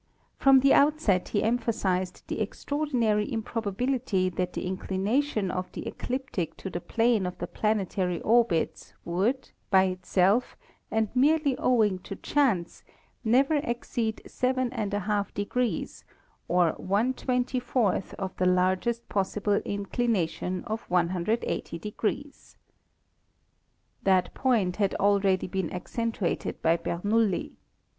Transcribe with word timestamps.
From 0.35 0.61
the 0.61 0.73
outset 0.73 1.29
he 1.29 1.43
emphasized 1.43 2.23
the 2.27 2.41
extraordinary 2.41 3.31
improbability 3.31 4.29
that 4.29 4.53
the 4.53 4.65
inclination 4.65 5.51
of 5.51 5.71
the 5.73 5.85
ecliptic 5.85 6.57
to 6.57 6.71
the 6.71 6.81
plane 6.81 7.27
of 7.27 7.37
the 7.37 7.45
planetary 7.45 8.19
orbits 8.23 8.95
would, 9.05 9.51
by 9.69 9.83
itself 9.83 10.57
and 10.89 11.09
merely 11.15 11.55
owing 11.59 11.99
to 11.99 12.15
chance, 12.15 12.83
never 13.23 13.57
exceed 13.57 14.23
J 14.27 14.51
1 14.53 14.73
/* 14.91 16.47
or 16.47 16.71
one 16.77 17.13
twenty 17.13 17.59
fourth 17.59 18.15
of 18.15 18.35
the 18.37 18.47
largest 18.47 19.07
possible 19.07 19.57
inclination 19.63 20.63
of 20.63 20.81
180. 20.89 21.95
That 24.01 24.33
point 24.33 24.77
had 24.77 24.95
already 24.95 25.45
been 25.45 25.71
accentuated 25.71 26.59
by 26.63 26.77
Bernoulli. 26.77 27.51